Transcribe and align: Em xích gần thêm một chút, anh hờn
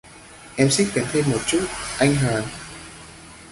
Em 0.57 0.69
xích 0.71 0.87
gần 0.93 1.05
thêm 1.11 1.31
một 1.31 1.39
chút, 1.47 1.65
anh 1.97 2.15
hờn 2.15 2.43